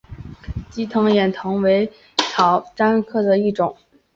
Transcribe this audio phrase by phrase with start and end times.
[0.71, 1.85] 鸡眼藤为
[2.17, 3.77] 茜草科巴戟天属下的一个种。